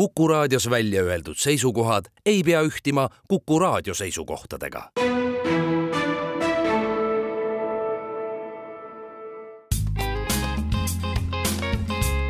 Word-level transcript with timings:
Kuku 0.00 0.28
raadios 0.28 0.70
välja 0.70 1.02
öeldud 1.02 1.36
seisukohad 1.36 2.04
ei 2.26 2.42
pea 2.42 2.62
ühtima 2.62 3.08
Kuku 3.28 3.58
raadio 3.58 3.94
seisukohtadega. 3.94 4.90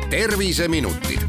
terviseminutid. 0.09 1.21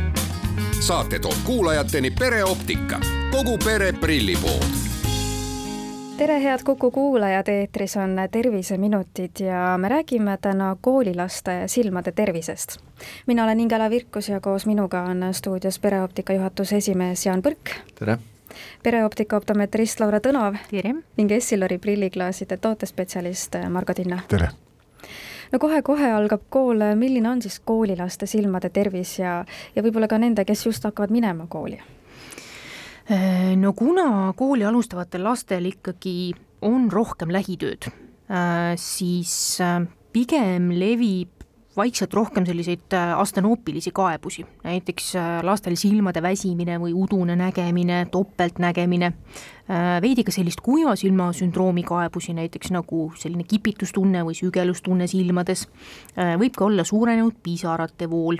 saate 0.81 1.19
toob 1.19 1.37
kuulajateni 1.45 2.11
pereoptika, 2.11 3.01
kogu 3.31 3.59
pere 3.59 3.93
prillipood 3.93 4.92
tere, 6.17 6.43
head 6.43 6.61
Kuku 6.65 6.91
kuulajad, 6.91 7.49
eetris 7.49 7.97
on 7.97 8.17
Terviseminutid 8.31 9.31
ja 9.41 9.79
me 9.79 9.89
räägime 9.89 10.39
täna 10.41 10.77
koolilaste 10.81 11.63
silmade 11.67 12.13
tervisest. 12.13 12.79
mina 13.27 13.45
olen 13.45 13.61
Ingela 13.61 13.91
Virkus 13.91 14.29
ja 14.29 14.41
koos 14.41 14.67
minuga 14.67 15.03
on 15.03 15.25
stuudios 15.33 15.79
pereoptika 15.79 16.33
juhatuse 16.33 16.77
esimees 16.77 17.27
Jaan 17.27 17.43
Põrk. 17.43 17.75
tere! 17.99 18.19
pereoptika 18.83 19.37
optometrist 19.37 20.01
Laura 20.01 20.19
Tõnov. 20.19 20.57
tere! 20.71 20.95
ning 21.17 21.31
Essilori 21.31 21.79
prilliklaaside 21.79 22.57
tootespetsialist 22.57 23.57
Margo 23.69 23.95
Tinna. 23.95 24.21
tere! 24.29 24.49
no 25.53 25.59
kohe-kohe 25.59 26.13
algab 26.13 26.43
kool, 26.51 26.79
milline 26.95 27.29
on 27.29 27.43
siis 27.43 27.61
koolilaste 27.61 28.27
silmade 28.27 28.69
tervis 28.69 29.19
ja, 29.19 29.45
ja 29.77 29.83
võib-olla 29.83 30.09
ka 30.09 30.19
nende, 30.19 30.45
kes 30.45 30.67
just 30.67 30.85
hakkavad 30.85 31.11
minema 31.11 31.47
kooli? 31.49 31.81
Äh, 33.13 33.57
no 33.57 33.73
kuna 33.77 34.33
kooli 34.37 34.65
alustavatel 34.65 35.25
lastel 35.27 35.67
ikkagi 35.69 36.33
on 36.65 36.87
rohkem 36.93 37.33
lähitööd, 37.35 37.91
äh, 38.33 38.73
siis 38.81 39.35
äh, 39.61 39.83
pigem 40.15 40.71
levib 40.73 41.43
vaikselt 41.77 42.15
rohkem 42.15 42.47
selliseid 42.47 42.93
astenoopilisi 42.95 43.95
kaebusi, 43.97 44.45
näiteks 44.65 45.07
lastel 45.45 45.77
silmade 45.81 46.21
väsimine 46.21 46.77
või 46.77 46.93
udune 46.93 47.33
nägemine, 47.41 48.03
topeltnägemine, 48.13 49.09
veidi 50.05 50.21
ka 50.29 50.35
sellist 50.37 50.61
kuiva 50.61 50.93
silma 51.01 51.31
sündroomi 51.33 51.81
kaebusi, 51.89 52.37
näiteks 52.37 52.75
nagu 52.77 53.07
selline 53.17 53.49
kipitustunne 53.49 54.21
või 54.29 54.37
sügelustunne 54.37 55.09
silmades, 55.09 55.65
võib 56.13 56.61
ka 56.61 56.69
olla 56.69 56.85
suurenenud 56.85 57.41
pisarate 57.41 58.11
vool 58.13 58.37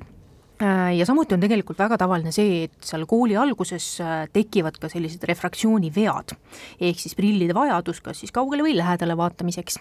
ja 0.97 1.07
samuti 1.07 1.35
on 1.35 1.43
tegelikult 1.43 1.81
väga 1.81 1.99
tavaline 2.01 2.33
see, 2.35 2.67
et 2.67 2.87
seal 2.87 3.07
kooli 3.11 3.37
alguses 3.39 3.87
äh, 4.03 4.27
tekivad 4.33 4.79
ka 4.81 4.91
sellised 4.93 5.25
refraktsioonivead, 5.29 6.37
ehk 6.81 7.03
siis 7.03 7.17
prillide 7.19 7.57
vajadus 7.57 8.03
kas 8.05 8.23
siis 8.23 8.35
kaugele 8.35 8.67
või 8.67 8.77
lähedale 8.79 9.17
vaatamiseks. 9.19 9.81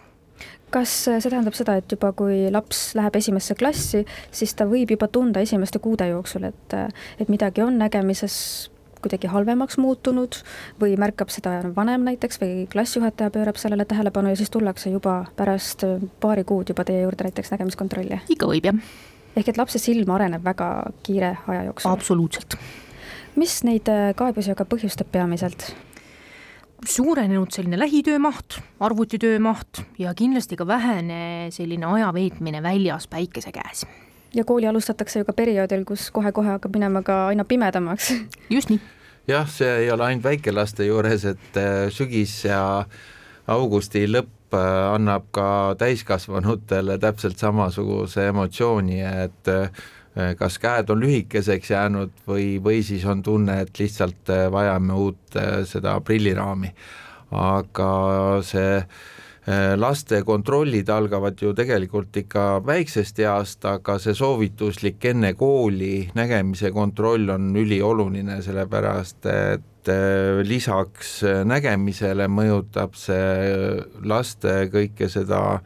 Kas 0.74 0.94
äh, 1.12 1.20
see 1.22 1.30
tähendab 1.30 1.58
seda, 1.58 1.78
et 1.78 1.92
juba 1.92 2.14
kui 2.18 2.48
laps 2.54 2.92
läheb 2.98 3.20
esimesse 3.20 3.58
klassi, 3.60 4.06
siis 4.34 4.56
ta 4.58 4.68
võib 4.70 4.96
juba 4.96 5.12
tunda 5.12 5.44
esimeste 5.44 5.82
kuude 5.84 6.08
jooksul, 6.14 6.50
et, 6.50 6.78
et 7.20 7.32
midagi 7.32 7.66
on 7.66 7.78
nägemises 7.82 8.38
kuidagi 9.02 9.32
halvemaks 9.34 9.80
muutunud 9.82 10.38
või 10.82 10.94
märkab 11.02 11.32
seda 11.34 11.56
vanem 11.76 12.06
näiteks 12.06 12.38
või 12.42 12.68
klassijuhataja 12.70 13.34
pöörab 13.34 13.58
sellele 13.58 13.86
tähelepanu 13.90 14.30
ja 14.30 14.38
siis 14.38 14.54
tullakse 14.54 14.94
juba 14.94 15.24
pärast 15.36 15.88
paari 16.22 16.46
kuud 16.46 16.70
juba 16.70 16.86
teie 16.86 17.02
juurde 17.02 17.26
näiteks 17.26 17.50
nägemiskontrolli? 17.56 18.22
ikka 18.30 18.52
võib, 18.54 18.70
jah 18.70 19.10
ehk 19.36 19.52
et 19.52 19.60
lapse 19.60 19.80
silm 19.80 20.10
areneb 20.14 20.44
väga 20.46 20.68
kiire 21.04 21.36
aja 21.48 21.64
jooksul? 21.70 21.92
absoluutselt. 21.92 22.58
mis 23.36 23.62
neid 23.68 23.88
äh, 23.92 24.12
kaebusi 24.18 24.54
aga 24.54 24.68
põhjustab 24.68 25.12
peamiselt? 25.12 25.72
suurenenud 26.88 27.52
selline 27.54 27.78
lähitöö 27.80 28.20
maht, 28.20 28.58
arvutitöö 28.80 29.40
maht 29.40 29.84
ja 30.00 30.14
kindlasti 30.18 30.58
ka 30.58 30.68
vähene 30.68 31.52
selline 31.54 31.86
aja 31.86 32.14
veetmine 32.14 32.64
väljas 32.64 33.08
päikese 33.08 33.52
käes. 33.52 33.86
ja 34.34 34.46
kooli 34.46 34.68
alustatakse 34.68 35.20
ju 35.20 35.26
ka 35.26 35.34
perioodil, 35.34 35.86
kus 35.86 36.10
kohe-kohe 36.12 36.58
hakkab 36.58 36.74
minema 36.76 37.02
ka 37.02 37.28
aina 37.28 37.46
pimedamaks. 37.46 38.14
just 38.56 38.70
nii. 38.70 38.82
jah, 39.28 39.48
see 39.50 39.70
ei 39.86 39.92
ole 39.92 40.10
ainult 40.10 40.24
väikelaste 40.24 40.86
juures, 40.86 41.26
et 41.26 41.58
äh, 41.58 41.88
sügis 41.94 42.44
ja 42.46 42.86
augusti 43.48 44.08
lõpp 44.08 44.41
Äh, 44.54 44.94
annab 44.96 45.30
ka 45.32 45.76
täiskasvanutele 45.80 46.98
täpselt 47.00 47.40
samasuguse 47.40 48.26
emotsiooni, 48.28 48.98
et 49.00 49.48
äh, 49.48 49.86
kas 50.36 50.58
käed 50.60 50.92
on 50.92 51.00
lühikeseks 51.00 51.72
jäänud 51.72 52.12
või, 52.28 52.58
või 52.64 52.82
siis 52.84 53.06
on 53.08 53.22
tunne, 53.24 53.62
et 53.64 53.80
lihtsalt 53.80 54.28
äh, 54.28 54.50
vajame 54.52 54.98
uut 55.06 55.40
seda 55.72 55.96
prilliraami. 56.04 56.74
aga 57.32 57.92
see 58.44 58.82
laste 59.48 60.20
kontrollid 60.22 60.90
algavad 60.94 61.40
ju 61.42 61.50
tegelikult 61.58 62.14
ikka 62.22 62.44
väiksest 62.62 63.18
east, 63.24 63.66
aga 63.66 63.96
see 63.98 64.14
soovituslik 64.14 65.02
enne 65.10 65.34
kooli 65.34 66.12
nägemise 66.14 66.70
kontroll 66.76 67.26
on 67.34 67.50
ülioluline, 67.58 68.38
sellepärast 68.46 69.26
et 69.34 69.66
et 69.82 69.90
äh, 69.90 70.42
lisaks 70.46 71.24
äh, 71.24 71.42
nägemisele 71.46 72.28
mõjutab 72.30 72.94
see 72.96 73.82
laste 74.06 74.70
kõike 74.72 75.10
seda 75.10 75.62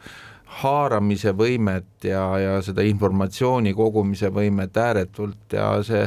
haaramise 0.62 1.32
võimet 1.36 2.06
ja, 2.08 2.22
ja 2.40 2.54
seda 2.64 2.84
informatsiooni 2.86 3.74
kogumise 3.76 4.30
võimet 4.32 4.76
ääretult 4.80 5.52
ja 5.52 5.74
see 5.84 6.06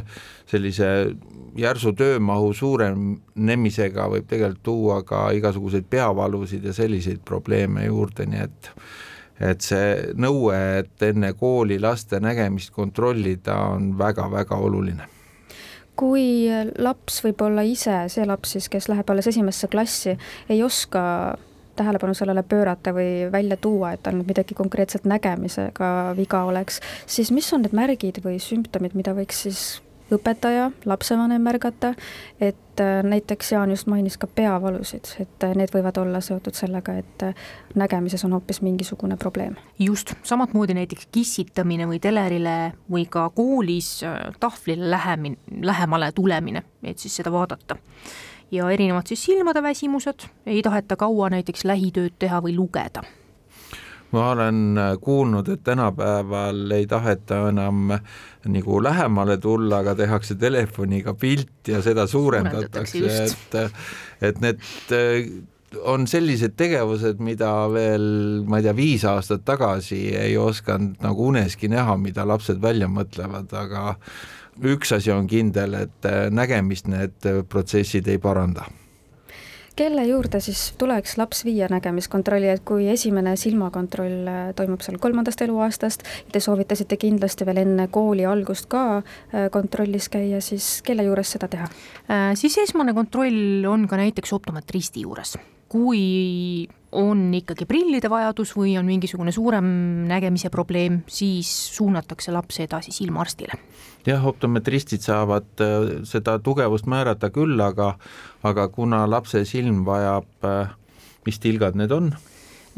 sellise 0.50 0.88
järsu 1.60 1.94
töömahu 1.98 2.54
suurenemisega 2.54 4.08
võib 4.10 4.26
tegelikult 4.30 4.64
tuua 4.64 5.04
ka 5.06 5.28
igasuguseid 5.38 5.86
peavalusid 5.90 6.66
ja 6.66 6.74
selliseid 6.74 7.22
probleeme 7.26 7.86
juurde, 7.86 8.26
nii 8.30 8.44
et 8.48 8.74
et 9.40 9.64
see 9.64 9.94
nõue, 10.20 10.56
et 10.82 11.04
enne 11.08 11.32
kooli 11.40 11.78
laste 11.80 12.20
nägemist 12.20 12.74
kontrollida, 12.76 13.56
on 13.72 13.94
väga-väga 14.00 14.58
oluline. 14.60 15.06
Kui 16.00 16.48
laps 16.80 17.22
võib-olla 17.24 17.64
ise, 17.68 18.02
see 18.12 18.26
laps 18.28 18.56
siis, 18.56 18.68
kes 18.72 18.90
läheb 18.92 19.08
alles 19.12 19.30
esimesse 19.32 19.68
klassi, 19.72 20.18
ei 20.52 20.60
oska 20.64 21.04
tähelepanu 21.80 22.16
sellele 22.18 22.44
pöörata 22.44 22.94
või 22.96 23.28
välja 23.32 23.58
tuua, 23.58 23.94
et 23.96 24.04
tal 24.04 24.20
nüüd 24.20 24.30
midagi 24.30 24.58
konkreetselt 24.58 25.08
nägemisega 25.10 26.14
viga 26.18 26.44
oleks, 26.50 26.82
siis 27.08 27.32
mis 27.36 27.50
on 27.56 27.66
need 27.66 27.76
märgid 27.78 28.22
või 28.26 28.40
sümptomid, 28.44 28.98
mida 29.00 29.16
võiks 29.18 29.46
siis 29.48 29.64
õpetaja, 30.12 30.72
lapsevanem 30.86 31.42
märgata, 31.42 31.94
et 32.42 32.82
äh, 32.82 33.04
näiteks 33.04 33.52
Jaan 33.52 33.70
just 33.70 33.88
mainis 33.88 34.18
ka 34.18 34.28
peavalusid, 34.28 35.14
et 35.22 35.44
äh, 35.46 35.54
need 35.58 35.74
võivad 35.74 35.98
olla 36.02 36.22
seotud 36.24 36.58
sellega, 36.58 36.96
et 37.02 37.26
äh, 37.26 37.44
nägemises 37.80 38.26
on 38.26 38.34
hoopis 38.38 38.62
mingisugune 38.66 39.18
probleem. 39.18 39.56
just, 39.80 40.14
samamoodi 40.24 40.74
näiteks 40.78 41.10
kissitamine 41.12 41.88
või 41.88 42.00
telerile 42.02 42.74
või 42.92 43.06
ka 43.10 43.30
koolis 43.36 44.00
tahvlile 44.40 44.90
lähemine, 44.90 45.38
lähemale 45.62 46.12
tulemine, 46.12 46.64
et 46.84 46.98
siis 47.00 47.16
seda 47.22 47.32
vaadata. 47.32 47.78
Ja 48.52 48.70
erinevad 48.72 49.08
siis 49.08 49.24
silmade 49.26 49.64
väsimused, 49.64 50.28
ei 50.46 50.62
taheta 50.62 50.96
kaua 50.96 51.30
näiteks 51.30 51.66
lähitööd 51.66 52.18
teha 52.20 52.42
või 52.44 52.56
lugeda. 52.58 53.04
Ma 54.12 54.32
olen 54.32 54.78
äh, 54.78 54.96
kuulnud, 55.02 55.50
et 55.54 55.62
tänapäeval 55.64 56.72
ei 56.74 56.88
taheta 56.90 57.44
enam 57.52 57.92
äh, 57.94 58.02
nagu 58.50 58.80
lähemale 58.84 59.38
tulla, 59.38 59.84
aga 59.84 59.94
tehakse 59.96 60.36
telefoniga 60.36 61.14
pilt 61.14 61.70
ja 61.70 61.82
seda 61.86 62.08
suurendatakse, 62.10 63.04
et, 63.28 63.56
äh, 63.60 63.72
et 64.22 64.42
need 64.42 64.66
on 65.86 66.08
sellised 66.10 66.56
tegevused, 66.58 67.22
mida 67.22 67.52
veel, 67.70 68.08
ma 68.50 68.58
ei 68.58 68.66
tea, 68.66 68.74
viis 68.74 69.06
aastat 69.06 69.46
tagasi 69.46 70.00
ei 70.18 70.34
osanud 70.42 70.98
nagu 71.06 71.30
uneski 71.30 71.70
näha, 71.70 71.94
mida 72.02 72.26
lapsed 72.26 72.58
välja 72.62 72.90
mõtlevad, 72.90 73.54
aga 73.54 73.96
üks 74.64 74.92
asi 74.96 75.12
on 75.12 75.28
kindel, 75.28 75.74
et 75.86 76.12
nägemist 76.32 76.88
need 76.92 77.26
protsessid 77.50 78.08
ei 78.08 78.18
paranda 78.20 78.66
kelle 79.80 80.04
juurde 80.04 80.42
siis 80.44 80.74
tuleks 80.78 81.16
laps 81.20 81.44
viia 81.48 81.70
nägemiskontrolli, 81.72 82.50
et 82.52 82.64
kui 82.68 82.90
esimene 82.92 83.36
silmakontroll 83.40 84.28
äh, 84.28 84.40
toimub 84.58 84.84
seal 84.84 85.00
kolmandast 85.00 85.44
eluaastast, 85.46 86.04
te 86.34 86.42
soovitasite 86.44 86.98
kindlasti 87.00 87.48
veel 87.48 87.62
enne 87.64 87.88
kooli 87.94 88.26
algust 88.28 88.68
ka 88.72 88.84
äh, 88.98 89.48
kontrollis 89.54 90.10
käia, 90.12 90.42
siis 90.44 90.82
kelle 90.86 91.08
juures 91.08 91.32
seda 91.38 91.48
teha? 91.52 91.70
Äh, 92.12 92.34
siis 92.40 92.60
esmane 92.66 92.96
kontroll 92.98 93.64
on 93.72 93.88
ka 93.88 94.02
näiteks 94.02 94.36
optometristi 94.36 95.08
juures 95.08 95.38
kui 95.70 96.68
on 96.92 97.30
ikkagi 97.38 97.68
prillide 97.70 98.10
vajadus 98.10 98.56
või 98.58 98.74
on 98.80 98.88
mingisugune 98.90 99.32
suurem 99.32 99.68
nägemise 100.10 100.50
probleem, 100.54 101.02
siis 101.08 101.50
suunatakse 101.76 102.34
laps 102.34 102.60
edasi 102.66 102.92
silmaarstile. 102.96 103.60
jah, 104.08 104.26
optometristid 104.26 105.04
saavad 105.06 105.62
äh, 105.62 106.02
seda 106.08 106.40
tugevust 106.40 106.90
määrata 106.90 107.30
küll, 107.30 107.60
aga, 107.62 107.94
aga 108.44 108.68
kuna 108.74 109.04
lapse 109.10 109.46
silm 109.46 109.84
vajab, 109.86 110.30
äh, 110.44 110.76
mis 111.26 111.40
tilgad 111.40 111.76
need 111.76 111.92
on? 111.92 112.14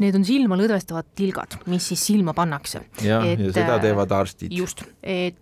Need 0.02 0.18
on 0.18 0.26
silma 0.26 0.58
lõdvestavad 0.58 1.12
tilgad, 1.18 1.58
mis 1.70 1.86
siis 1.92 2.02
silma 2.10 2.34
pannakse. 2.34 2.84
jah, 3.04 3.24
ja 3.26 3.52
seda 3.54 3.76
äh, 3.76 3.82
teevad 3.86 4.12
arstid. 4.16 4.52
just, 4.52 4.84
et 5.02 5.38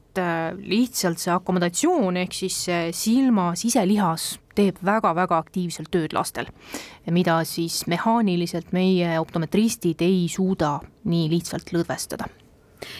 lihtsalt 0.59 1.21
see 1.23 1.31
akomodatsioon 1.33 2.19
ehk 2.25 2.35
siis 2.35 2.57
silma 2.99 3.53
siselihas 3.57 4.33
teeb 4.59 4.81
väga-väga 4.85 5.39
aktiivselt 5.39 5.89
tööd 5.95 6.13
lastel, 6.17 6.51
mida 7.15 7.39
siis 7.49 7.85
mehaaniliselt 7.89 8.75
meie 8.77 9.15
optometristid 9.23 10.03
ei 10.05 10.27
suuda 10.29 10.81
nii 11.09 11.31
lihtsalt 11.31 11.73
lõdvestada 11.77 12.27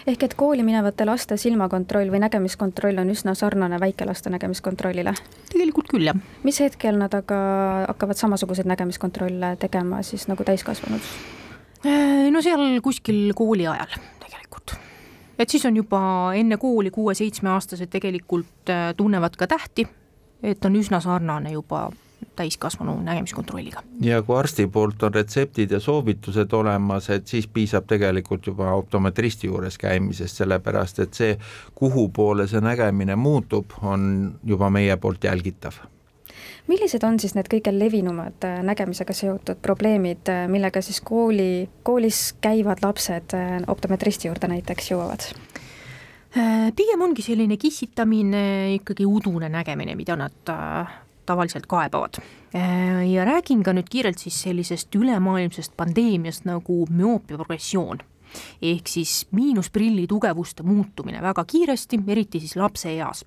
ehk 0.07 0.25
et 0.27 0.37
kooli 0.39 0.65
minevate 0.67 1.07
laste 1.09 1.37
silmakontroll 1.41 2.13
või 2.13 2.23
nägemiskontroll 2.25 3.01
on 3.03 3.13
üsna 3.15 3.35
sarnane 3.39 3.81
väikelaste 3.81 4.33
nägemiskontrollile? 4.33 5.15
tegelikult 5.53 5.91
küll, 5.93 6.11
jah. 6.11 6.21
mis 6.45 6.61
hetkel 6.61 6.99
nad 7.01 7.15
aga 7.17 7.41
hakkavad 7.89 8.21
samasuguseid 8.21 8.69
nägemiskontrolle 8.71 9.55
tegema 9.61 10.03
siis 10.07 10.29
nagu 10.31 10.45
täiskasvanud? 10.45 11.13
Äh, 11.87 12.29
no 12.31 12.43
seal 12.45 12.81
kuskil 12.85 13.33
kooli 13.37 13.65
ajal 13.67 13.95
tegelikult. 14.21 14.75
et 15.39 15.49
siis 15.49 15.65
on 15.65 15.77
juba 15.77 16.01
enne 16.37 16.59
kooli 16.61 16.91
kuue-seitsmeaastased 16.93 17.89
tegelikult 17.89 18.69
äh, 18.69 18.91
tunnevad 18.97 19.37
ka 19.41 19.47
tähti, 19.49 19.87
et 20.43 20.65
on 20.65 20.77
üsna 20.77 21.01
sarnane 21.01 21.53
juba 21.53 21.89
täiskasvanu 22.37 22.99
nägemiskontrolliga. 23.03 23.83
ja 24.01 24.23
kui 24.23 24.37
arsti 24.37 24.67
poolt 24.67 25.03
on 25.03 25.15
retseptid 25.15 25.71
ja 25.71 25.81
soovitused 25.81 26.53
olemas, 26.53 27.09
et 27.11 27.27
siis 27.27 27.49
piisab 27.49 27.87
tegelikult 27.89 28.47
juba 28.47 28.75
optometristi 28.77 29.47
juures 29.47 29.79
käimisest, 29.79 30.37
sellepärast 30.37 30.99
et 30.99 31.15
see, 31.15 31.39
kuhu 31.75 32.09
poole 32.09 32.47
see 32.47 32.61
nägemine 32.61 33.17
muutub, 33.17 33.73
on 33.83 34.35
juba 34.45 34.71
meie 34.71 34.97
poolt 34.97 35.25
jälgitav 35.25 35.81
millised 36.71 37.05
on 37.07 37.19
siis 37.21 37.35
need 37.37 37.49
kõige 37.51 37.73
levinumad 37.75 38.47
äh, 38.47 38.61
nägemisega 38.67 39.15
seotud 39.17 39.61
probleemid, 39.63 40.29
äh, 40.31 40.45
millega 40.51 40.83
siis 40.85 41.01
kooli, 41.05 41.69
koolis 41.87 42.23
käivad 42.43 42.85
lapsed 42.85 43.35
äh, 43.37 43.57
optometristi 43.71 44.31
juurde 44.31 44.51
näiteks 44.55 44.93
jõuavad? 44.95 45.31
pigem 46.79 47.01
ongi 47.03 47.25
selline 47.27 47.57
kissitamine, 47.59 48.41
ikkagi 48.77 49.03
udune 49.03 49.49
nägemine, 49.51 49.97
mida 49.99 50.15
nad 50.15 50.53
tavaliselt 51.27 51.67
kaebavad. 51.67 52.21
ja 53.11 53.25
räägin 53.27 53.65
ka 53.67 53.75
nüüd 53.75 53.91
kiirelt 53.91 54.23
siis 54.23 54.39
sellisest 54.43 54.95
ülemaailmsest 54.95 55.75
pandeemiast 55.77 56.47
nagu 56.47 56.85
müoopia 56.87 57.35
progressioon 57.35 57.99
ehk 58.63 58.87
siis 58.89 59.27
miinusprilli 59.35 60.07
tugevuste 60.07 60.63
muutumine 60.63 61.23
väga 61.23 61.45
kiiresti, 61.45 61.99
eriti 62.07 62.41
siis 62.41 62.57
lapseeas. 62.57 63.25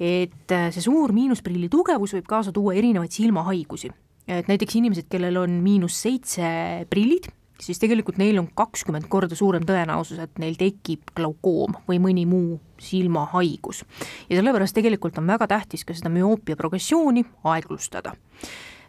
Et 0.00 0.52
äh, 0.52 0.68
see 0.74 0.84
suur 0.84 1.14
miinusprilli 1.14 1.70
tugevus 1.72 2.16
võib 2.16 2.26
kaasa 2.28 2.52
tuua 2.52 2.74
erinevaid 2.78 3.14
silmahaigusi, 3.14 3.92
et 4.28 4.50
näiteks 4.50 4.80
inimesed, 4.80 5.08
kellel 5.12 5.42
on 5.44 5.58
miinus 5.64 6.00
seitse 6.02 6.44
prillid 6.90 7.30
siis 7.60 7.78
tegelikult 7.78 8.18
neil 8.18 8.38
on 8.40 8.48
kakskümmend 8.56 9.06
korda 9.10 9.36
suurem 9.38 9.64
tõenäosus, 9.66 10.18
et 10.22 10.38
neil 10.42 10.56
tekib 10.58 11.12
glaukoom 11.16 11.78
või 11.88 12.00
mõni 12.02 12.26
muu 12.28 12.58
silmahaigus. 12.82 13.84
ja 14.28 14.38
sellepärast 14.38 14.74
tegelikult 14.74 15.18
on 15.18 15.26
väga 15.26 15.46
tähtis 15.48 15.84
ka 15.84 15.94
seda 15.94 16.10
müoopia 16.12 16.56
progressiooni 16.56 17.24
aeglustada. 17.44 18.14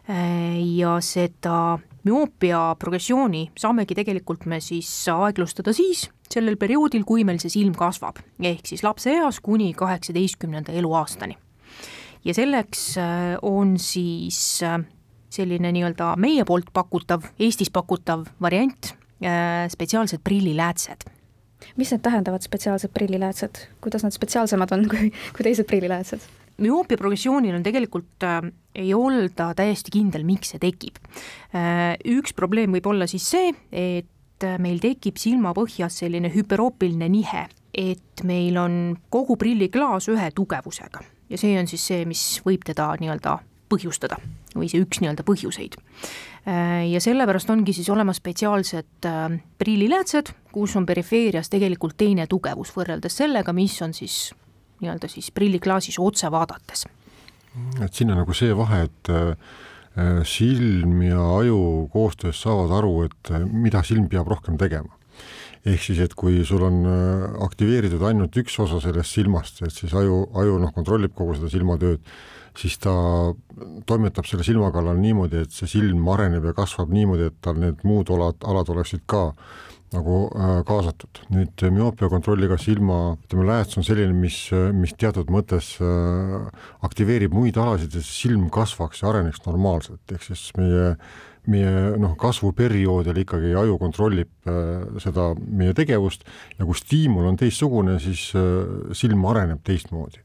Ja 0.06 0.96
seda 1.02 1.78
müoopia 2.06 2.60
progressiooni 2.78 3.48
saamegi 3.58 3.96
tegelikult 3.98 4.46
me 4.46 4.60
siis 4.62 4.88
aeglustada 5.10 5.74
siis, 5.76 6.06
sellel 6.30 6.58
perioodil, 6.60 7.04
kui 7.06 7.24
meil 7.26 7.40
see 7.42 7.52
silm 7.52 7.74
kasvab, 7.78 8.20
ehk 8.38 8.70
siis 8.70 8.84
lapseeas 8.86 9.40
kuni 9.44 9.72
kaheksateistkümnenda 9.78 10.74
eluaastani. 10.78 11.36
ja 12.24 12.34
selleks 12.34 12.98
äh, 12.98 13.34
on 13.42 13.78
siis 13.78 14.62
äh, 14.62 14.78
selline 15.30 15.72
nii-öelda 15.72 16.14
meie 16.16 16.44
poolt 16.44 16.72
pakutav, 16.72 17.26
Eestis 17.38 17.70
pakutav 17.70 18.26
variant, 18.42 18.94
äh, 19.22 19.66
spetsiaalsed 19.70 20.22
prilliläätsed 20.24 21.10
mis 21.76 21.90
need 21.90 22.02
tähendavad, 22.04 22.44
spetsiaalsed 22.44 22.92
prilliläätsed, 22.94 23.62
kuidas 23.80 24.04
nad 24.04 24.14
spetsiaalsemad 24.14 24.72
on 24.76 24.88
kui, 24.88 25.10
kui 25.34 25.46
teised 25.46 25.66
prilliläätsed? 25.66 26.45
Müoopia 26.62 26.98
progressioonil 27.00 27.56
on 27.58 27.64
tegelikult 27.66 28.26
äh,, 28.26 28.50
ei 28.76 28.92
olda 28.94 29.52
täiesti 29.56 29.94
kindel, 29.94 30.26
miks 30.28 30.54
see 30.54 30.62
tekib 30.62 31.00
äh,. 31.54 31.96
üks 32.16 32.36
probleem 32.36 32.76
võib 32.76 32.88
olla 32.92 33.08
siis 33.10 33.26
see, 33.30 33.52
et 33.72 34.46
meil 34.60 34.80
tekib 34.82 35.16
silmapõhjas 35.16 36.02
selline 36.02 36.28
hüperoopiline 36.34 37.08
nihe, 37.08 37.46
et 37.72 38.24
meil 38.28 38.58
on 38.60 38.80
kogu 39.12 39.38
prilliklaas 39.40 40.10
ühe 40.12 40.30
tugevusega 40.36 41.04
ja 41.30 41.38
see 41.40 41.56
on 41.58 41.68
siis 41.70 41.84
see, 41.90 42.04
mis 42.08 42.22
võib 42.46 42.64
teda 42.66 42.92
nii-öelda 43.00 43.38
põhjustada 43.70 44.18
või 44.56 44.70
see 44.70 44.80
üks 44.82 45.02
nii-öelda 45.02 45.24
põhjuseid. 45.26 45.76
Äh, 46.46 46.86
ja 46.92 47.00
sellepärast 47.02 47.50
ongi 47.52 47.74
siis 47.76 47.90
olemas 47.92 48.20
spetsiaalsed 48.22 49.08
äh, 49.08 49.38
prilliläätsed, 49.58 50.32
kus 50.54 50.76
on 50.78 50.86
perifeerias 50.86 51.50
tegelikult 51.52 51.96
teine 51.98 52.28
tugevus 52.30 52.72
võrreldes 52.76 53.18
sellega, 53.22 53.54
mis 53.56 53.76
on 53.84 53.94
siis 53.96 54.30
nii-öelda 54.82 55.08
siis 55.10 55.30
prilliklaasis 55.34 55.98
otse 56.02 56.30
vaadates. 56.32 56.86
et 57.80 57.94
siin 57.94 58.10
on 58.12 58.20
nagu 58.22 58.34
see 58.36 58.52
vahe, 58.56 58.82
et 58.88 59.12
äh, 59.12 59.32
silm 60.28 61.00
ja 61.02 61.22
aju 61.38 61.88
koostöös 61.92 62.42
saavad 62.42 62.74
aru, 62.78 63.08
et 63.08 63.32
mida 63.48 63.82
silm 63.82 64.10
peab 64.12 64.28
rohkem 64.28 64.58
tegema 64.60 64.92
ehk 65.66 65.82
siis, 65.82 65.98
et 66.04 66.14
kui 66.14 66.44
sul 66.46 66.62
on 66.62 66.84
aktiveeritud 67.42 68.02
ainult 68.06 68.36
üks 68.38 68.58
osa 68.62 68.78
sellest 68.84 69.16
silmast, 69.16 69.62
et 69.66 69.72
siis 69.74 69.94
aju, 69.98 70.26
aju 70.38 70.60
noh, 70.62 70.70
kontrollib 70.74 71.14
kogu 71.16 71.34
seda 71.34 71.48
silmatööd 71.50 72.04
siis 72.56 72.78
ta 72.80 72.92
toimetab 73.86 74.26
selle 74.28 74.44
silma 74.46 74.70
kallal 74.74 74.98
niimoodi, 75.00 75.44
et 75.44 75.54
see 75.54 75.68
silm 75.70 76.06
areneb 76.12 76.48
ja 76.48 76.54
kasvab 76.56 76.92
niimoodi, 76.94 77.30
et 77.30 77.38
tal 77.44 77.58
need 77.60 77.82
muud 77.86 78.10
alad, 78.14 78.40
alad 78.48 78.72
oleksid 78.72 79.04
ka 79.10 79.28
nagu 79.94 80.26
äh, 80.32 80.58
kaasatud. 80.66 81.22
nüüd 81.34 81.66
müoopia 81.74 82.10
kontrolliga 82.12 82.58
silma, 82.60 83.16
ütleme, 83.26 83.46
lääts 83.50 83.78
on 83.78 83.86
selline, 83.86 84.14
mis, 84.16 84.40
mis 84.74 84.96
teatud 84.98 85.30
mõttes 85.32 85.76
äh, 85.84 86.66
aktiveerib 86.86 87.34
muid 87.36 87.58
alasid, 87.60 87.94
et 87.94 88.06
silm 88.06 88.48
kasvaks 88.52 89.02
ja 89.02 89.10
areneks 89.12 89.44
normaalselt, 89.46 90.02
ehk 90.12 90.30
siis 90.30 90.50
meie 90.58 90.94
meie 91.46 91.94
noh, 92.00 92.16
kasvuperioodil 92.18 93.20
ikkagi 93.22 93.52
aju 93.58 93.78
kontrollib 93.78 94.50
äh, 94.50 94.86
seda 95.02 95.30
meie 95.36 95.74
tegevust 95.78 96.26
ja 96.58 96.66
kui 96.66 96.78
stiimul 96.78 97.28
on 97.30 97.38
teistsugune, 97.40 98.00
siis 98.02 98.28
äh, 98.38 98.94
silm 98.98 99.24
areneb 99.30 99.62
teistmoodi 99.66 100.24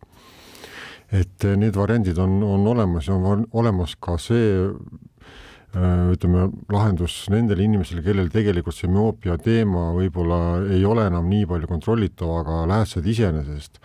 et 1.12 1.44
need 1.60 1.76
variandid 1.76 2.20
on, 2.24 2.38
on 2.48 2.68
olemas 2.72 3.10
ja 3.10 3.18
on 3.18 3.44
olemas 3.60 3.98
ka 4.00 4.16
see 4.22 4.70
ütleme, 5.72 6.50
lahendus 6.72 7.14
nendele 7.32 7.64
inimestele, 7.64 8.04
kellel 8.04 8.28
tegelikult 8.34 8.76
see 8.76 8.90
müoopia 8.92 9.38
teema 9.40 9.92
võib-olla 9.96 10.40
ei 10.76 10.84
ole 10.88 11.06
enam 11.08 11.30
nii 11.32 11.46
palju 11.48 11.70
kontrollitav, 11.70 12.34
aga 12.42 12.64
läätsed 12.74 13.08
iseenesest 13.08 13.80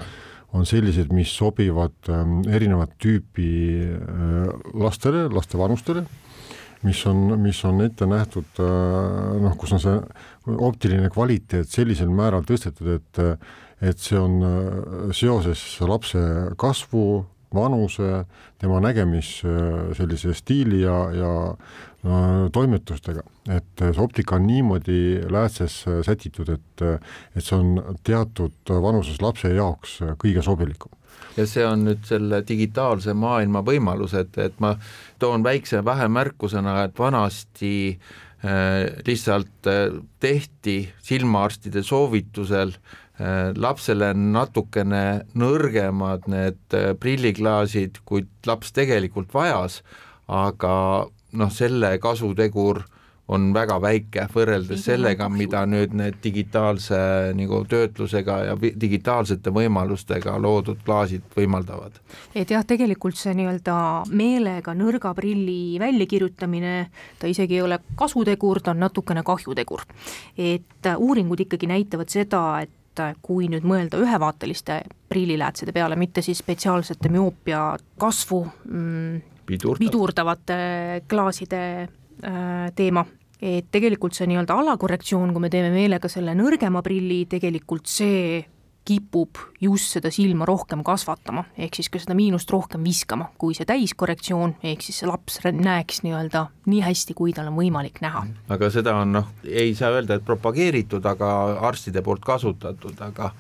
on 0.56 0.66
sellised, 0.66 1.12
mis 1.14 1.32
sobivad 1.36 2.10
ähm, 2.12 2.40
erinevat 2.48 2.96
tüüpi 3.02 3.50
äh, 3.92 4.48
lastele, 4.78 5.26
laste 5.32 5.58
vanustele, 5.58 6.04
mis 6.86 7.02
on, 7.08 7.36
mis 7.42 7.62
on 7.66 7.82
ette 7.84 8.08
nähtud 8.08 8.60
äh, 8.62 9.36
noh, 9.42 9.54
kus 9.58 9.76
on 9.76 9.82
see 9.82 9.96
optiline 10.46 11.10
kvaliteet 11.12 11.70
sellisel 11.70 12.10
määral 12.12 12.46
tõstetud, 12.46 12.98
et 12.98 13.24
et 13.84 14.00
see 14.00 14.16
on 14.16 14.38
äh, 14.40 15.08
seoses 15.12 15.60
lapse 15.84 16.20
kasvu, 16.56 17.26
vanuse, 17.54 18.24
tema 18.58 18.80
nägemis 18.84 19.40
äh, 19.44 19.92
sellise 19.96 20.34
stiili 20.34 20.82
ja, 20.82 20.98
ja 21.14 21.32
äh, 21.50 22.50
toimetustega, 22.52 23.22
et 23.54 23.82
see 23.82 24.02
optika 24.02 24.36
on 24.36 24.46
niimoodi 24.48 25.00
läätses 25.30 25.84
sätitud, 26.06 26.50
et, 26.56 26.84
et 27.36 27.44
see 27.44 27.56
on 27.58 27.98
teatud 28.04 28.76
vanuses 28.82 29.20
lapse 29.22 29.52
jaoks 29.54 30.00
kõige 30.22 30.44
sobilikum. 30.44 30.92
Ja 31.36 31.46
see 31.48 31.64
on 31.68 31.84
nüüd 31.84 32.04
selle 32.08 32.42
digitaalse 32.48 33.12
maailma 33.16 33.62
võimalus, 33.64 34.14
et, 34.16 34.36
ma 34.60 34.74
toon 35.20 35.44
väikse 35.44 35.82
vähemärkusena, 35.84 36.78
et 36.86 36.98
vanasti 36.98 37.74
äh, 37.92 38.86
lihtsalt 39.06 39.68
äh, 39.68 39.98
tehti 40.20 40.78
silmaarstide 41.04 41.82
soovitusel 41.84 42.72
äh, 42.72 43.05
Äh, 43.05 43.05
lapsele 43.56 44.10
natukene 44.14 45.04
nõrgemad 45.38 46.26
need 46.28 46.76
äh, 46.76 46.92
prilliklaasid, 47.00 48.02
kui 48.04 48.26
laps 48.46 48.74
tegelikult 48.76 49.32
vajas, 49.34 49.80
aga 50.28 50.74
noh, 51.36 51.50
selle 51.52 51.96
kasutegur 52.02 52.82
on 53.32 53.48
väga 53.54 53.80
väike 53.82 54.26
võrreldes 54.30 54.84
sellega, 54.86 55.26
mida 55.32 55.64
nüüd 55.66 55.96
need 55.98 56.20
digitaalse 56.22 56.98
nagu 57.34 57.62
töötlusega 57.66 58.36
ja 58.50 58.54
digitaalsete 58.54 59.50
võimalustega 59.50 60.36
loodud 60.38 60.84
klaasid 60.86 61.26
võimaldavad. 61.34 61.98
et 62.34 62.50
jah, 62.50 62.62
tegelikult 62.62 63.18
see 63.18 63.34
nii-öelda 63.34 63.78
meelega 64.14 64.76
nõrga 64.78 65.14
prilli 65.18 65.78
väljakirjutamine, 65.82 66.74
ta 67.18 67.26
isegi 67.26 67.58
ei 67.58 67.66
ole 67.66 67.80
kasutegur, 67.98 68.62
ta 68.62 68.76
on 68.76 68.84
natukene 68.86 69.26
kahjutegur. 69.26 69.82
et 70.38 70.92
uuringud 70.96 71.40
ikkagi 71.40 71.66
näitavad 71.66 72.12
seda, 72.12 72.60
et 72.62 72.70
et 72.98 73.20
kui 73.22 73.48
nüüd 73.52 73.66
mõelda 73.66 74.00
ühevaateliste 74.02 74.80
prilliläätsede 75.08 75.74
peale, 75.76 75.96
mitte 75.96 76.22
siis 76.24 76.40
spetsiaalsete 76.42 77.10
müoopia 77.12 77.76
kasvu 78.00 78.42
mm, 78.46 79.20
Pidurdav. 79.46 79.78
pidurdavate 79.84 80.58
klaaside 81.08 81.62
äh, 81.86 82.66
teema, 82.74 83.04
et 83.40 83.68
tegelikult 83.70 84.16
see 84.16 84.26
nii-öelda 84.30 84.56
alakorrektsioon, 84.62 85.32
kui 85.34 85.44
me 85.44 85.52
teeme 85.52 85.70
meelega 85.74 86.10
selle 86.10 86.34
nõrgema 86.38 86.82
prilli, 86.82 87.24
tegelikult 87.30 87.86
see 87.90 88.40
kipub 88.86 89.40
just 89.60 89.96
seda 89.96 90.10
silma 90.14 90.46
rohkem 90.48 90.84
kasvatama, 90.86 91.44
ehk 91.58 91.78
siis 91.78 91.90
ka 91.92 92.00
seda 92.02 92.16
miinust 92.18 92.50
rohkem 92.54 92.84
viskama, 92.86 93.30
kui 93.38 93.56
see 93.56 93.66
täiskorrektsioon, 93.68 94.56
ehk 94.62 94.84
siis 94.86 95.02
see 95.02 95.10
laps 95.10 95.40
näeks 95.46 96.02
nii-öelda 96.06 96.46
nii 96.70 96.82
hästi, 96.84 97.16
kui 97.18 97.34
tal 97.36 97.50
on 97.50 97.58
võimalik 97.58 98.00
näha. 98.04 98.26
aga 98.48 98.70
seda 98.72 98.96
on 99.02 99.16
noh, 99.18 99.32
ei 99.44 99.74
saa 99.78 99.92
öelda, 99.96 100.18
et 100.18 100.26
propageeritud, 100.26 101.04
aga 101.06 101.32
arstide 101.68 102.02
poolt 102.06 102.24
kasutatud, 102.26 103.00
aga 103.00 103.32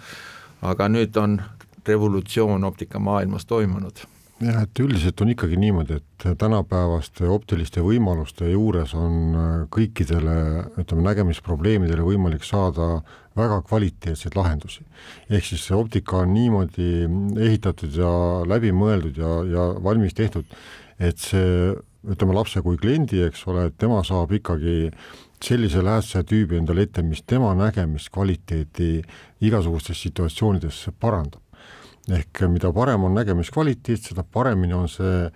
aga 0.66 0.88
nüüd 0.88 1.16
on 1.20 1.40
revolutsioon 1.86 2.64
optikamaailmas 2.64 3.46
toimunud 3.46 4.06
jah, 4.42 4.62
et 4.62 4.80
üldiselt 4.82 5.20
on 5.24 5.30
ikkagi 5.32 5.56
niimoodi, 5.60 5.96
et 6.00 6.26
tänapäevaste 6.38 7.28
optiliste 7.32 7.82
võimaluste 7.84 8.50
juures 8.50 8.92
on 8.98 9.16
äh, 9.32 9.54
kõikidele, 9.72 10.36
ütleme, 10.82 11.04
nägemisprobleemidele 11.06 12.04
võimalik 12.04 12.44
saada 12.44 13.00
väga 13.36 13.60
kvaliteetseid 13.68 14.36
lahendusi. 14.36 14.84
ehk 15.30 15.44
siis 15.44 15.66
see 15.68 15.76
optika 15.76 16.22
on 16.24 16.34
niimoodi 16.34 17.06
ehitatud 17.48 17.96
ja 17.96 18.10
läbimõeldud 18.48 19.20
ja, 19.20 19.32
ja 19.52 19.68
valmis 19.82 20.16
tehtud, 20.16 20.44
et 20.98 21.18
see, 21.20 21.72
ütleme, 22.06 22.36
lapse 22.36 22.60
kui 22.64 22.76
kliendi, 22.80 23.22
eks 23.26 23.46
ole, 23.48 23.68
et 23.68 23.78
tema 23.78 24.02
saab 24.04 24.32
ikkagi 24.36 24.90
sellise 25.42 25.82
lähedase 25.84 26.22
tüübi 26.24 26.60
endale 26.60 26.86
ette, 26.86 27.02
mis 27.04 27.22
tema 27.28 27.52
nägemiskvaliteeti 27.56 29.02
igasugustes 29.44 30.00
situatsioonides 30.06 30.86
parandab 31.00 31.45
ehk 32.12 32.44
mida 32.52 32.70
parem 32.74 33.04
on 33.08 33.16
nägemiskvaliteet, 33.18 34.10
seda 34.10 34.22
paremini 34.22 34.76
on 34.76 34.86
see 34.90 35.26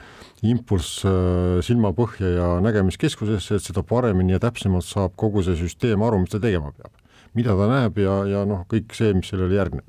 impulss 0.46 1.02
äh, 1.08 1.58
silmapõhja 1.66 2.30
ja 2.36 2.48
nägemiskeskusesse, 2.62 3.58
et 3.58 3.66
seda 3.66 3.82
paremini 3.86 4.36
ja 4.36 4.42
täpsemalt 4.42 4.86
saab 4.86 5.16
kogu 5.18 5.42
see 5.46 5.58
süsteem 5.58 6.02
aru, 6.06 6.22
mis 6.22 6.34
ta 6.34 6.42
tegema 6.42 6.72
peab. 6.76 6.94
mida 7.34 7.54
ta 7.54 7.66
näeb 7.70 7.98
ja, 7.98 8.14
ja 8.26 8.44
noh, 8.46 8.64
kõik 8.70 8.94
see, 8.94 9.12
mis 9.14 9.30
sellele 9.30 9.54
järgneb. 9.54 9.84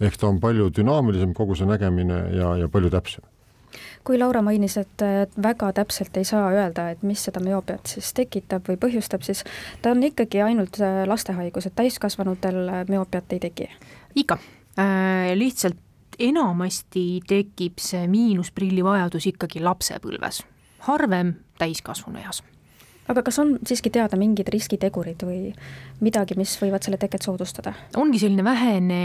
ehk 0.00 0.16
ta 0.16 0.28
on 0.28 0.40
palju 0.40 0.70
dünaamilisem, 0.70 1.32
kogu 1.34 1.56
see 1.56 1.68
nägemine 1.68 2.20
ja, 2.36 2.56
ja 2.64 2.68
palju 2.68 2.90
täpsem 2.90 3.24
kui 4.06 4.16
Laura 4.16 4.40
mainis, 4.40 4.76
et 4.78 5.02
väga 5.42 5.72
täpselt 5.74 6.16
ei 6.16 6.24
saa 6.24 6.46
öelda, 6.54 6.90
et 6.94 7.00
mis 7.02 7.24
seda 7.26 7.42
müoopiat 7.42 7.90
siis 7.90 8.12
tekitab 8.16 8.68
või 8.70 8.78
põhjustab, 8.80 9.24
siis 9.26 9.42
ta 9.82 9.90
on 9.92 10.04
ikkagi 10.06 10.40
ainult 10.40 10.78
äh, 10.80 11.02
lastehaigus, 11.04 11.66
et 11.66 11.74
täiskasvanutel 11.76 12.86
müoopiat 12.88 13.34
ei 13.36 13.42
teki? 13.50 13.68
ikka 14.16 14.38
äh,, 14.80 15.34
lihtsalt 15.36 15.76
enamasti 16.18 17.06
tekib 17.28 17.80
see 17.82 18.06
miinusprilli 18.10 18.84
vajadus 18.84 19.30
ikkagi 19.32 19.62
lapsepõlves, 19.64 20.42
harvem 20.88 21.34
täiskasvanu 21.60 22.20
eas 22.22 22.42
aga 23.10 23.22
kas 23.26 23.38
on 23.42 23.54
siiski 23.66 23.90
teada 23.94 24.18
mingid 24.18 24.48
riskitegurid 24.52 25.22
või 25.26 25.52
midagi, 26.04 26.36
mis 26.38 26.56
võivad 26.60 26.86
selle 26.86 26.98
teket 27.00 27.26
soodustada? 27.26 27.74
ongi 28.00 28.20
selline 28.22 28.44
vähene 28.46 29.00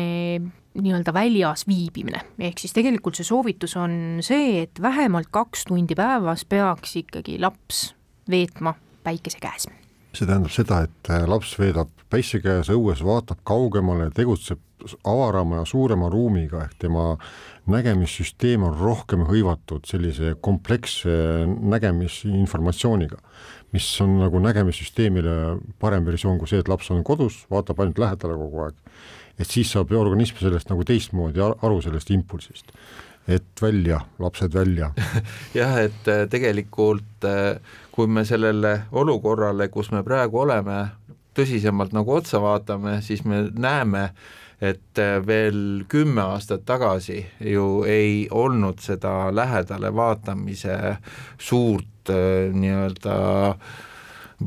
nii-öelda 0.72 1.14
väljas 1.14 1.66
viibimine, 1.68 2.24
ehk 2.40 2.62
siis 2.62 2.74
tegelikult 2.76 3.20
see 3.20 3.28
soovitus 3.28 3.76
on 3.80 4.24
see, 4.24 4.62
et 4.64 4.82
vähemalt 4.82 5.32
kaks 5.34 5.68
tundi 5.70 5.98
päevas 5.98 6.46
peaks 6.48 6.96
ikkagi 7.04 7.38
laps 7.42 7.90
veetma 8.32 8.76
päikese 9.04 9.42
käes. 9.44 9.68
see 10.16 10.28
tähendab 10.28 10.54
seda, 10.56 10.84
et 10.88 11.14
laps 11.28 11.58
veedab 11.60 11.92
päikse 12.12 12.42
käes 12.44 12.72
õues, 12.74 13.04
vaatab 13.06 13.44
kaugemale, 13.48 14.10
tegutseb 14.16 14.60
avarama 15.08 15.62
ja 15.62 15.66
suurema 15.66 16.10
ruumiga 16.10 16.66
ehk 16.66 16.78
tema 16.86 17.06
nägemissüsteem 17.72 18.64
on 18.66 18.78
rohkem 18.78 19.26
hõivatud 19.30 19.86
sellise 19.90 20.36
kompleksse 20.42 21.12
nägemisinformatsiooniga, 21.48 23.20
mis 23.76 23.90
on 24.04 24.18
nagu 24.24 24.42
nägemissüsteemile 24.44 25.36
parem 25.80 26.08
versioon 26.08 26.40
kui 26.42 26.50
see, 26.50 26.62
et 26.64 26.72
laps 26.72 26.90
on 26.94 27.04
kodus, 27.08 27.44
vaatab 27.52 27.84
ainult 27.84 28.02
lähedale 28.02 28.40
kogu 28.40 28.66
aeg. 28.66 28.76
et 29.40 29.48
siis 29.48 29.72
saab 29.72 29.92
organism 29.98 30.38
sellest 30.42 30.70
nagu 30.70 30.84
teistmoodi 30.86 31.42
aru, 31.42 31.82
sellest 31.82 32.12
impulsist. 32.12 32.74
et 33.28 33.62
välja, 33.62 34.02
lapsed 34.20 34.54
välja 34.54 34.92
jah, 35.60 35.78
et 35.78 36.08
äh, 36.08 36.26
tegelikult 36.30 37.26
äh, 37.30 37.62
kui 37.92 38.08
me 38.08 38.26
sellele 38.26 38.82
olukorrale, 38.92 39.68
kus 39.70 39.92
me 39.92 40.02
praegu 40.04 40.42
oleme, 40.42 40.88
tõsisemalt 41.38 41.94
nagu 41.96 42.16
otsa 42.16 42.42
vaatame, 42.44 43.00
siis 43.06 43.24
me 43.28 43.46
näeme, 43.54 44.10
et 44.62 45.00
äh, 45.02 45.18
veel 45.26 45.86
kümme 45.90 46.22
aastat 46.22 46.66
tagasi 46.70 47.24
ju 47.40 47.84
ei 47.90 48.28
olnud 48.32 48.82
seda 48.84 49.32
lähedale 49.34 49.90
vaatamise 49.96 50.98
suurt 51.42 52.12
äh, 52.14 52.54
nii-öelda 52.54 53.16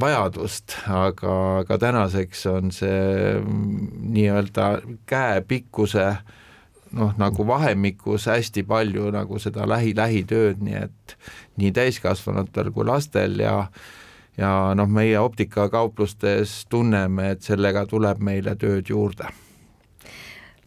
vajadust, 0.00 0.76
aga, 0.90 1.34
aga 1.62 1.78
tänaseks 1.78 2.46
on 2.50 2.70
see 2.74 3.34
mm, 3.40 3.90
nii-öelda 4.14 4.70
käepikkuse 5.10 6.06
noh, 6.94 7.12
nagu 7.18 7.46
vahemikus 7.46 8.26
hästi 8.30 8.62
palju 8.70 9.10
nagu 9.14 9.38
seda 9.42 9.66
lähi-lähitööd, 9.70 10.62
nii 10.62 10.80
et 10.86 11.18
nii 11.58 11.74
täiskasvanutel 11.74 12.70
kui 12.74 12.86
lastel 12.86 13.40
ja 13.42 13.64
ja 14.38 14.50
noh, 14.74 14.90
meie 14.90 15.18
optikakauplustes 15.18 16.64
tunneme, 16.70 17.30
et 17.34 17.46
sellega 17.46 17.86
tuleb 17.86 18.18
meile 18.18 18.56
tööd 18.58 18.90
juurde 18.90 19.30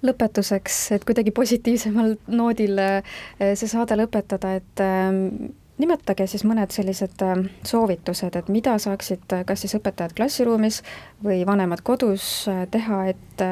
lõpetuseks, 0.06 0.80
et 0.96 1.06
kuidagi 1.08 1.34
positiivsemal 1.36 2.16
noodil 2.30 2.78
eh, 2.82 3.16
see 3.40 3.70
saade 3.70 3.98
lõpetada, 3.98 4.54
et 4.60 4.84
eh, 4.84 5.50
nimetage 5.82 6.28
siis 6.30 6.46
mõned 6.48 6.74
sellised 6.74 7.24
eh, 7.26 7.44
soovitused, 7.68 8.38
et 8.40 8.52
mida 8.54 8.78
saaksid 8.82 9.38
kas 9.50 9.66
siis 9.66 9.78
õpetajad 9.80 10.16
klassiruumis 10.18 10.82
või 11.26 11.42
vanemad 11.50 11.84
kodus 11.86 12.46
teha, 12.74 13.04
et 13.14 13.46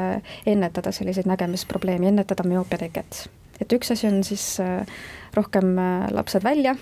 ennetada 0.45 0.93
selliseid 0.95 1.29
nägemisprobleeme, 1.29 2.09
ennetada 2.13 2.45
müoopia 2.47 2.85
teket. 2.85 3.27
et 3.59 3.71
üks 3.73 3.91
asi 3.91 4.07
on 4.07 4.23
siis 4.23 4.57
rohkem 5.35 5.77
lapsed 6.11 6.43
välja. 6.43 6.75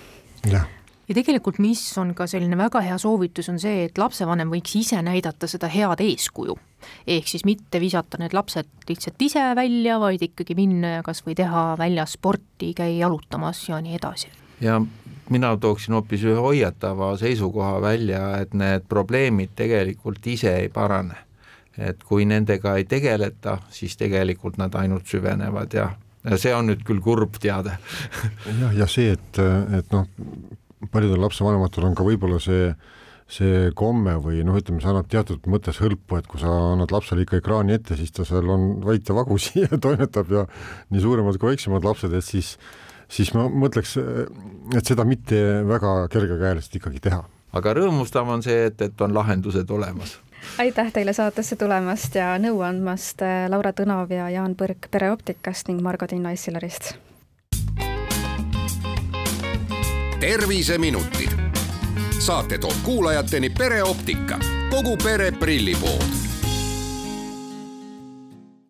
Ja 1.08 1.14
tegelikult, 1.16 1.58
mis 1.62 1.82
on 2.00 2.14
ka 2.16 2.26
selline 2.30 2.56
väga 2.58 2.82
hea 2.84 2.96
soovitus, 3.00 3.48
on 3.52 3.58
see, 3.62 3.84
et 3.88 3.98
lapsevanem 4.00 4.52
võiks 4.52 4.76
ise 4.78 5.00
näidata 5.04 5.48
seda 5.50 5.68
head 5.72 6.02
eeskuju. 6.04 6.56
ehk 7.06 7.28
siis 7.28 7.44
mitte 7.44 7.80
visata 7.80 8.18
need 8.20 8.34
lapsed 8.36 8.68
lihtsalt 8.88 9.22
ise 9.22 9.44
välja, 9.56 9.98
vaid 10.00 10.22
ikkagi 10.22 10.54
minna 10.54 10.98
ja 10.98 11.02
kas 11.02 11.24
või 11.26 11.34
teha 11.34 11.74
väljas 11.78 12.18
sporti, 12.18 12.74
käia 12.74 13.06
jalutamas 13.06 13.68
ja 13.68 13.80
nii 13.80 13.96
edasi. 14.00 14.28
ja 14.60 14.80
mina 15.30 15.56
tooksin 15.56 15.94
hoopis 15.94 16.24
ühe 16.24 16.40
hoiatava 16.40 17.16
seisukoha 17.16 17.80
välja, 17.82 18.38
et 18.40 18.54
need 18.54 18.88
probleemid 18.88 19.54
tegelikult 19.56 20.26
ise 20.26 20.56
ei 20.56 20.68
parane. 20.68 21.16
et 21.78 22.02
kui 22.04 22.24
nendega 22.24 22.76
ei 22.76 22.84
tegeleta, 22.84 23.58
siis 23.70 23.96
tegelikult 23.96 24.58
nad 24.58 24.74
ainult 24.74 25.06
süvenevad 25.06 25.74
ja 25.74 25.90
ja 26.24 26.36
see 26.40 26.54
on 26.54 26.70
nüüd 26.70 26.84
küll 26.86 27.00
kurb 27.04 27.36
teade 27.40 27.74
jah, 28.60 28.76
ja 28.76 28.86
see, 28.88 29.12
et, 29.12 29.40
et 29.78 29.90
noh, 29.92 30.06
paljudel 30.92 31.22
lapsevanematel 31.24 31.88
on 31.88 31.96
ka 31.98 32.06
võib-olla 32.06 32.40
see, 32.42 32.70
see 33.30 33.68
komme 33.78 34.16
või 34.22 34.42
noh, 34.46 34.56
ütleme, 34.60 34.82
see 34.82 34.90
annab 34.92 35.10
teatud 35.12 35.46
mõttes 35.50 35.80
hõlpu, 35.82 36.18
et 36.18 36.28
kui 36.30 36.42
sa 36.42 36.52
annad 36.72 36.94
lapsele 36.94 37.24
ikka 37.24 37.40
ekraani 37.40 37.76
ette, 37.78 37.98
siis 37.98 38.14
ta 38.14 38.26
seal 38.28 38.48
on 38.52 38.66
vait 38.84 39.04
ja 39.08 39.16
vagusi 39.16 39.60
ja 39.64 39.78
toimetab 39.80 40.32
ja 40.34 40.46
nii 40.94 41.04
suuremad 41.04 41.38
kui 41.38 41.54
väiksemad 41.54 41.86
lapsed, 41.86 42.14
et 42.16 42.26
siis, 42.26 42.56
siis 43.12 43.32
ma 43.36 43.46
mõtleks, 43.48 43.96
et 44.74 44.84
seda 44.84 45.06
mitte 45.08 45.40
väga 45.68 45.96
kergekäeliselt 46.12 46.80
ikkagi 46.80 47.02
teha. 47.08 47.24
aga 47.54 47.74
rõõmustav 47.78 48.28
on 48.28 48.42
see, 48.42 48.68
et, 48.70 48.80
et 48.82 49.06
on 49.06 49.14
lahendused 49.16 49.70
olemas 49.70 50.18
aitäh 50.58 50.90
teile 50.92 51.14
saatesse 51.16 51.56
tulemast 51.56 52.18
ja 52.18 52.34
nõu 52.36 52.60
andmast, 52.66 53.24
Laura 53.48 53.72
Tõnov 53.72 54.12
ja 54.12 54.28
Jaan 54.28 54.52
Põrk 54.58 54.90
Pereoptikast 54.92 55.70
ning 55.70 55.80
Margo 55.80 56.06
Tinno 56.10 56.28
Essilarist 56.34 56.92
terviseminutid. 60.24 61.30
saate 62.18 62.58
toob 62.58 62.74
kuulajateni 62.82 63.50
pereoptika, 63.50 64.38
kogu 64.70 64.96
pere 64.96 65.32
prillipood 65.32 66.33